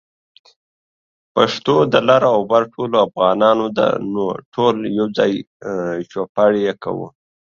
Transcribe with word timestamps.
پښتو 1.33 1.75
د 1.91 1.95
لر 2.07 2.21
او 2.33 2.39
بر 2.51 2.63
ټولو 2.73 2.95
افغانانو 3.07 3.65
ده، 3.77 3.87
نو 4.13 4.25
ټول 4.53 4.75
يوځای 4.97 5.33
چوپړ 6.11 6.51
يې 6.65 6.73
کوو 6.83 7.07